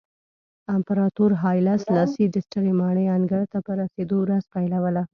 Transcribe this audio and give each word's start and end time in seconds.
امپراتور 0.75 1.31
هایله 1.43 1.75
سلاسي 1.85 2.25
د 2.29 2.35
سترې 2.45 2.71
ماڼۍ 2.79 3.05
انګړ 3.17 3.41
ته 3.51 3.57
په 3.65 3.71
رسېدو 3.81 4.15
ورځ 4.21 4.43
پیلوله. 4.53 5.03